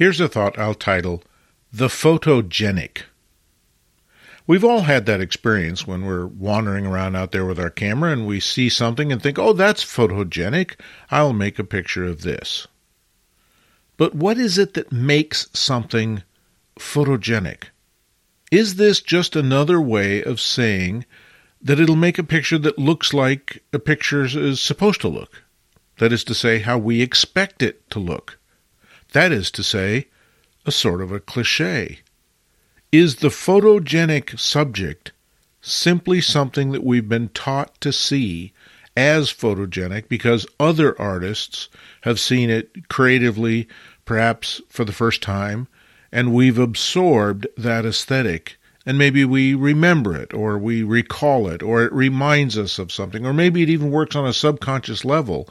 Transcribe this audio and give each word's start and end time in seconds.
Here's 0.00 0.18
a 0.18 0.28
thought 0.28 0.58
I'll 0.58 0.72
title 0.72 1.22
The 1.70 1.88
Photogenic. 1.88 3.02
We've 4.46 4.64
all 4.64 4.80
had 4.80 5.04
that 5.04 5.20
experience 5.20 5.86
when 5.86 6.06
we're 6.06 6.26
wandering 6.26 6.86
around 6.86 7.16
out 7.16 7.32
there 7.32 7.44
with 7.44 7.60
our 7.60 7.68
camera 7.68 8.10
and 8.10 8.26
we 8.26 8.40
see 8.40 8.70
something 8.70 9.12
and 9.12 9.22
think, 9.22 9.38
oh, 9.38 9.52
that's 9.52 9.84
photogenic. 9.84 10.76
I'll 11.10 11.34
make 11.34 11.58
a 11.58 11.64
picture 11.64 12.06
of 12.06 12.22
this. 12.22 12.66
But 13.98 14.14
what 14.14 14.38
is 14.38 14.56
it 14.56 14.72
that 14.72 14.90
makes 14.90 15.50
something 15.52 16.22
photogenic? 16.78 17.64
Is 18.50 18.76
this 18.76 19.02
just 19.02 19.36
another 19.36 19.82
way 19.82 20.24
of 20.24 20.40
saying 20.40 21.04
that 21.60 21.78
it'll 21.78 21.94
make 21.94 22.18
a 22.18 22.24
picture 22.24 22.56
that 22.56 22.78
looks 22.78 23.12
like 23.12 23.62
a 23.70 23.78
picture 23.78 24.24
is 24.24 24.62
supposed 24.62 25.02
to 25.02 25.08
look? 25.08 25.42
That 25.98 26.10
is 26.10 26.24
to 26.24 26.34
say, 26.34 26.60
how 26.60 26.78
we 26.78 27.02
expect 27.02 27.62
it 27.62 27.90
to 27.90 27.98
look. 27.98 28.38
That 29.12 29.32
is 29.32 29.50
to 29.52 29.62
say, 29.62 30.06
a 30.66 30.72
sort 30.72 31.00
of 31.00 31.10
a 31.10 31.20
cliche. 31.20 32.00
Is 32.92 33.16
the 33.16 33.28
photogenic 33.28 34.38
subject 34.38 35.12
simply 35.60 36.20
something 36.20 36.72
that 36.72 36.84
we've 36.84 37.08
been 37.08 37.28
taught 37.28 37.80
to 37.80 37.92
see 37.92 38.52
as 38.96 39.32
photogenic 39.32 40.08
because 40.08 40.46
other 40.58 41.00
artists 41.00 41.68
have 42.02 42.18
seen 42.18 42.50
it 42.50 42.88
creatively, 42.88 43.68
perhaps 44.04 44.60
for 44.68 44.84
the 44.84 44.92
first 44.92 45.22
time, 45.22 45.68
and 46.12 46.34
we've 46.34 46.58
absorbed 46.58 47.46
that 47.56 47.86
aesthetic? 47.86 48.58
And 48.86 48.96
maybe 48.96 49.24
we 49.24 49.54
remember 49.54 50.16
it, 50.16 50.32
or 50.32 50.58
we 50.58 50.82
recall 50.82 51.48
it, 51.48 51.62
or 51.62 51.84
it 51.84 51.92
reminds 51.92 52.56
us 52.56 52.78
of 52.78 52.90
something, 52.90 53.26
or 53.26 53.32
maybe 53.32 53.62
it 53.62 53.70
even 53.70 53.90
works 53.90 54.16
on 54.16 54.26
a 54.26 54.32
subconscious 54.32 55.04
level, 55.04 55.48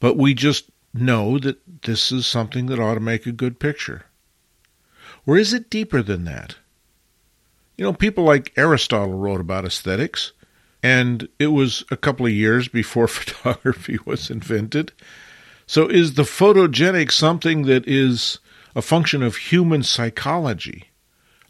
but 0.00 0.16
we 0.16 0.34
just 0.34 0.64
know 1.00 1.38
that 1.38 1.82
this 1.82 2.10
is 2.12 2.26
something 2.26 2.66
that 2.66 2.80
ought 2.80 2.94
to 2.94 3.00
make 3.00 3.26
a 3.26 3.32
good 3.32 3.58
picture. 3.58 4.06
Or 5.26 5.36
is 5.36 5.52
it 5.52 5.70
deeper 5.70 6.02
than 6.02 6.24
that? 6.24 6.56
You 7.76 7.84
know, 7.84 7.92
people 7.92 8.24
like 8.24 8.52
Aristotle 8.56 9.18
wrote 9.18 9.40
about 9.40 9.64
aesthetics, 9.64 10.32
and 10.82 11.28
it 11.38 11.48
was 11.48 11.84
a 11.90 11.96
couple 11.96 12.26
of 12.26 12.32
years 12.32 12.68
before 12.68 13.08
photography 13.08 13.98
was 14.06 14.30
invented. 14.30 14.92
So, 15.66 15.88
is 15.88 16.14
the 16.14 16.22
photogenic 16.22 17.10
something 17.10 17.62
that 17.62 17.86
is 17.88 18.38
a 18.76 18.82
function 18.82 19.22
of 19.22 19.36
human 19.36 19.82
psychology, 19.82 20.84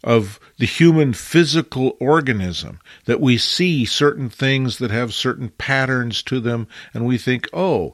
of 0.03 0.39
the 0.57 0.65
human 0.65 1.13
physical 1.13 1.95
organism, 1.99 2.79
that 3.05 3.21
we 3.21 3.37
see 3.37 3.85
certain 3.85 4.29
things 4.29 4.79
that 4.79 4.89
have 4.89 5.13
certain 5.13 5.49
patterns 5.49 6.23
to 6.23 6.39
them, 6.39 6.67
and 6.93 7.05
we 7.05 7.17
think, 7.17 7.47
oh, 7.53 7.93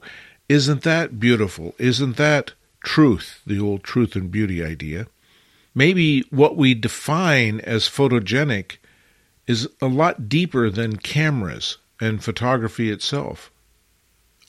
isn't 0.54 0.84
that 0.84 1.20
beautiful? 1.20 1.76
Isn't 1.78 2.18
that 2.18 2.54
truth, 2.84 3.42
the 3.46 3.60
old 3.60 3.84
truth 3.84 4.16
and 4.16 4.32
beauty 4.32 4.64
idea? 4.64 5.08
maybe 5.76 6.22
what 6.30 6.56
we 6.56 6.74
define 6.74 7.60
as 7.62 7.90
photogenic 7.90 8.78
is 9.48 9.68
a 9.82 9.88
lot 9.88 10.30
deeper 10.30 10.70
than 10.70 10.98
cameras 10.98 11.78
and 12.00 12.24
photography 12.24 12.90
itself. 12.90 13.52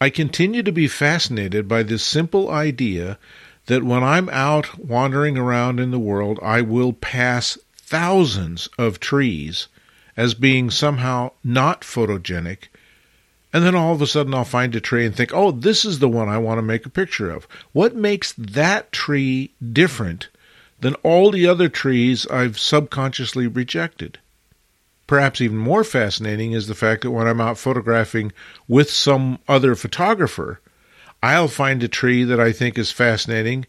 I 0.00 0.10
continue 0.10 0.62
to 0.62 0.72
be 0.72 0.88
fascinated 0.88 1.66
by 1.66 1.82
this 1.82 2.04
simple 2.04 2.50
idea 2.50 3.18
that 3.66 3.82
when 3.82 4.02
I'm 4.02 4.28
out 4.28 4.78
wandering 4.78 5.38
around 5.38 5.80
in 5.80 5.90
the 5.90 5.98
world, 5.98 6.38
I 6.42 6.60
will 6.60 6.92
pass 6.92 7.56
thousands 7.76 8.68
of 8.78 9.00
trees 9.00 9.68
as 10.16 10.34
being 10.34 10.70
somehow 10.70 11.32
not 11.42 11.80
photogenic. 11.80 12.64
And 13.54 13.64
then 13.64 13.76
all 13.76 13.94
of 13.94 14.02
a 14.02 14.06
sudden 14.08 14.34
I'll 14.34 14.44
find 14.44 14.74
a 14.74 14.80
tree 14.80 15.06
and 15.06 15.14
think, 15.14 15.32
oh, 15.32 15.52
this 15.52 15.84
is 15.84 16.00
the 16.00 16.08
one 16.08 16.28
I 16.28 16.38
want 16.38 16.58
to 16.58 16.62
make 16.62 16.84
a 16.84 16.90
picture 16.90 17.30
of. 17.30 17.46
What 17.72 17.94
makes 17.94 18.32
that 18.32 18.90
tree 18.90 19.52
different 19.72 20.28
than 20.80 20.94
all 20.96 21.30
the 21.30 21.46
other 21.46 21.68
trees 21.68 22.26
I've 22.26 22.58
subconsciously 22.58 23.46
rejected. 23.46 24.18
Perhaps 25.06 25.40
even 25.40 25.56
more 25.56 25.84
fascinating 25.84 26.50
is 26.50 26.66
the 26.66 26.74
fact 26.74 27.02
that 27.02 27.12
when 27.12 27.28
I'm 27.28 27.40
out 27.40 27.56
photographing 27.56 28.32
with 28.66 28.90
some 28.90 29.38
other 29.46 29.76
photographer, 29.76 30.60
I'll 31.22 31.48
find 31.48 31.82
a 31.82 31.88
tree 31.88 32.24
that 32.24 32.40
I 32.40 32.50
think 32.50 32.76
is 32.76 32.90
fascinating 32.90 33.66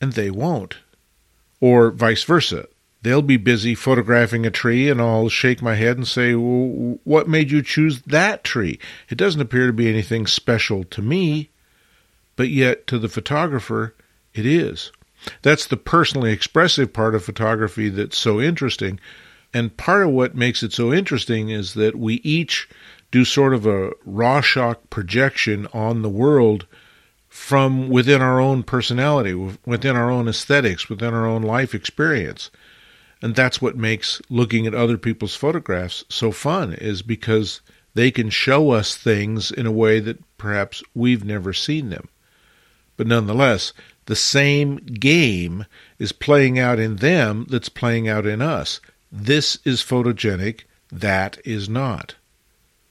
and 0.00 0.12
they 0.12 0.30
won't. 0.30 0.76
Or 1.60 1.90
vice 1.90 2.22
versa. 2.22 2.68
They'll 3.08 3.22
be 3.22 3.38
busy 3.38 3.74
photographing 3.74 4.44
a 4.44 4.50
tree 4.50 4.90
and 4.90 5.00
I'll 5.00 5.30
shake 5.30 5.62
my 5.62 5.76
head 5.76 5.96
and 5.96 6.06
say, 6.06 6.34
well, 6.34 6.98
What 7.04 7.26
made 7.26 7.50
you 7.50 7.62
choose 7.62 8.02
that 8.02 8.44
tree? 8.44 8.78
It 9.08 9.16
doesn't 9.16 9.40
appear 9.40 9.66
to 9.66 9.72
be 9.72 9.88
anything 9.88 10.26
special 10.26 10.84
to 10.84 11.00
me, 11.00 11.48
but 12.36 12.50
yet 12.50 12.86
to 12.88 12.98
the 12.98 13.08
photographer, 13.08 13.94
it 14.34 14.44
is. 14.44 14.92
That's 15.40 15.64
the 15.64 15.78
personally 15.78 16.32
expressive 16.32 16.92
part 16.92 17.14
of 17.14 17.24
photography 17.24 17.88
that's 17.88 18.18
so 18.18 18.42
interesting. 18.42 19.00
And 19.54 19.74
part 19.78 20.06
of 20.06 20.10
what 20.10 20.34
makes 20.34 20.62
it 20.62 20.74
so 20.74 20.92
interesting 20.92 21.48
is 21.48 21.72
that 21.72 21.96
we 21.96 22.16
each 22.16 22.68
do 23.10 23.24
sort 23.24 23.54
of 23.54 23.64
a 23.64 23.92
Rorschach 24.04 24.80
projection 24.90 25.66
on 25.72 26.02
the 26.02 26.10
world 26.10 26.66
from 27.30 27.88
within 27.88 28.20
our 28.20 28.38
own 28.38 28.64
personality, 28.64 29.32
within 29.64 29.96
our 29.96 30.10
own 30.10 30.28
aesthetics, 30.28 30.90
within 30.90 31.14
our 31.14 31.26
own 31.26 31.40
life 31.40 31.74
experience. 31.74 32.50
And 33.20 33.34
that's 33.34 33.60
what 33.60 33.76
makes 33.76 34.22
looking 34.30 34.66
at 34.66 34.74
other 34.74 34.96
people's 34.96 35.34
photographs 35.34 36.04
so 36.08 36.30
fun, 36.30 36.72
is 36.74 37.02
because 37.02 37.60
they 37.94 38.10
can 38.10 38.30
show 38.30 38.70
us 38.70 38.96
things 38.96 39.50
in 39.50 39.66
a 39.66 39.72
way 39.72 39.98
that 39.98 40.22
perhaps 40.38 40.82
we've 40.94 41.24
never 41.24 41.52
seen 41.52 41.90
them. 41.90 42.08
But 42.96 43.06
nonetheless, 43.06 43.72
the 44.06 44.16
same 44.16 44.76
game 44.76 45.66
is 45.98 46.12
playing 46.12 46.58
out 46.58 46.78
in 46.78 46.96
them 46.96 47.46
that's 47.50 47.68
playing 47.68 48.08
out 48.08 48.26
in 48.26 48.40
us. 48.40 48.80
This 49.10 49.58
is 49.64 49.82
photogenic, 49.82 50.60
that 50.90 51.38
is 51.44 51.68
not. 51.68 52.14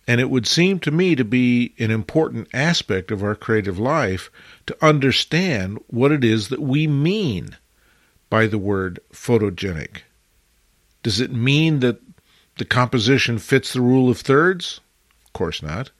And 0.07 0.21
it 0.21 0.29
would 0.29 0.47
seem 0.47 0.79
to 0.79 0.91
me 0.91 1.15
to 1.15 1.25
be 1.25 1.73
an 1.79 1.91
important 1.91 2.47
aspect 2.53 3.11
of 3.11 3.23
our 3.23 3.35
creative 3.35 3.79
life 3.79 4.29
to 4.65 4.85
understand 4.85 5.79
what 5.87 6.11
it 6.11 6.23
is 6.23 6.49
that 6.49 6.61
we 6.61 6.87
mean 6.87 7.57
by 8.29 8.47
the 8.47 8.57
word 8.57 8.99
photogenic. 9.11 10.01
Does 11.03 11.19
it 11.19 11.31
mean 11.31 11.79
that 11.79 11.99
the 12.57 12.65
composition 12.65 13.37
fits 13.37 13.73
the 13.73 13.81
rule 13.81 14.09
of 14.09 14.19
thirds? 14.19 14.81
Of 15.25 15.33
course 15.33 15.61
not. 15.61 15.91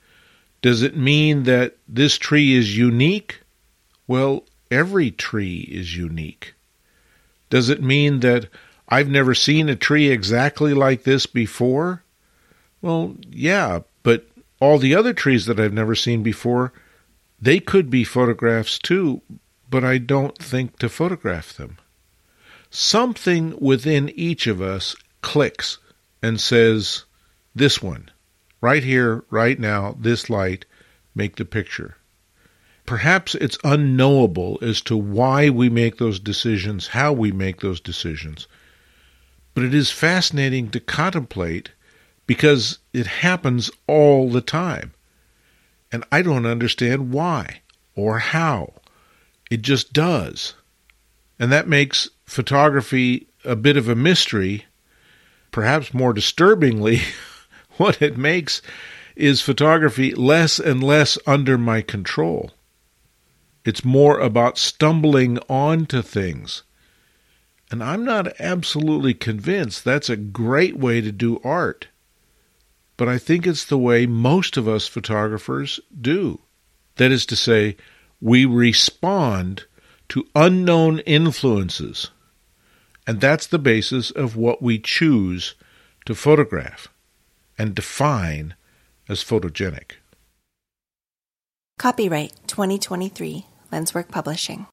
Does 0.62 0.82
it 0.82 0.98
mean 0.98 1.44
that 1.44 1.78
this 1.88 2.18
tree 2.18 2.56
is 2.56 2.78
unique? 2.78 3.42
Well, 4.08 4.44
every 4.72 5.12
tree 5.12 5.68
is 5.72 5.96
unique. 5.96 6.54
Does 7.50 7.70
it 7.70 7.82
mean 7.82 8.22
that 8.22 8.48
I've 8.90 9.10
never 9.10 9.36
seen 9.36 9.70
a 9.70 9.76
tree 9.76 10.10
exactly 10.10 10.74
like 10.74 11.04
this 11.04 11.26
before? 11.26 12.04
Well, 12.82 13.16
yeah, 13.30 13.80
but 14.04 14.28
all 14.60 14.78
the 14.80 14.96
other 14.96 15.14
trees 15.14 15.46
that 15.46 15.60
I've 15.60 15.74
never 15.74 15.96
seen 15.96 16.24
before, 16.24 16.74
they 17.40 17.60
could 17.60 17.90
be 17.90 18.04
photographs 18.04 18.80
too, 18.80 19.22
but 19.70 19.84
I 19.84 19.98
don't 19.98 20.38
think 20.38 20.80
to 20.80 20.90
photograph 20.90 21.54
them. 21.54 21.78
Something 22.70 23.58
within 23.60 24.10
each 24.10 24.48
of 24.48 24.62
us 24.62 24.96
clicks 25.22 25.78
and 26.22 26.40
says, 26.40 27.06
This 27.56 27.82
one, 27.82 28.12
right 28.62 28.84
here, 28.84 29.24
right 29.30 29.60
now, 29.60 29.96
this 30.00 30.30
light, 30.30 30.66
make 31.16 31.38
the 31.38 31.46
picture. 31.46 31.98
Perhaps 32.86 33.36
it's 33.36 33.58
unknowable 33.64 34.58
as 34.62 34.82
to 34.82 34.96
why 34.96 35.50
we 35.50 35.70
make 35.70 35.98
those 35.98 36.20
decisions, 36.20 36.88
how 36.88 37.12
we 37.12 37.32
make 37.32 37.60
those 37.60 37.82
decisions. 37.82 38.48
But 39.54 39.64
it 39.64 39.74
is 39.74 39.92
fascinating 39.92 40.70
to 40.70 40.80
contemplate 40.80 41.72
because 42.26 42.80
it 42.94 43.08
happens 43.08 43.72
all 43.88 44.30
the 44.30 44.42
time. 44.42 44.94
And 45.92 46.04
I 46.12 46.22
don't 46.22 46.46
understand 46.46 47.12
why 47.12 47.62
or 47.96 48.20
how. 48.20 48.74
It 49.50 49.62
just 49.64 49.94
does. 49.94 50.54
And 51.40 51.52
that 51.52 51.68
makes 51.68 52.10
photography 52.26 53.28
a 53.46 53.56
bit 53.56 53.78
of 53.78 53.88
a 53.88 53.96
mystery. 53.96 54.66
Perhaps 55.52 55.94
more 55.94 56.14
disturbingly, 56.14 57.02
what 57.78 58.02
it 58.02 58.18
makes 58.18 58.62
is 59.16 59.42
photography 59.42 60.14
less 60.14 60.60
and 60.60 60.84
less 60.84 61.18
under 61.26 61.58
my 61.58 61.82
control. 61.82 62.52
It's 63.66 63.84
more 63.84 64.20
about 64.20 64.58
stumbling 64.58 65.40
onto 65.50 66.02
things. 66.02 66.64
And 67.70 67.84
I'm 67.84 68.06
not 68.06 68.40
absolutely 68.40 69.14
convinced 69.14 69.84
that's 69.84 70.10
a 70.10 70.16
great 70.16 70.78
way 70.78 71.02
to 71.02 71.12
do 71.12 71.42
art. 71.44 71.88
But 72.96 73.10
I 73.10 73.18
think 73.18 73.46
it's 73.46 73.66
the 73.66 73.78
way 73.78 74.06
most 74.06 74.58
of 74.58 74.68
us 74.68 74.88
photographers 74.88 75.80
do. 76.00 76.40
That 76.96 77.12
is 77.12 77.26
to 77.28 77.36
say, 77.36 77.76
we 78.22 78.46
respond 78.46 79.66
to 80.10 80.28
unknown 80.36 81.00
influences. 81.00 82.12
And 83.06 83.22
that's 83.22 83.48
the 83.48 83.60
basis 83.60 84.12
of 84.12 84.36
what 84.36 84.62
we 84.62 84.80
choose 84.80 85.56
to 86.06 86.16
photograph 86.16 86.88
and 87.58 87.76
define 87.76 88.56
as 89.08 89.24
photogenic. 89.24 89.94
Copyright 91.78 92.34
2023 92.48 93.46
Lenswork 93.72 94.10
Publishing. 94.10 94.66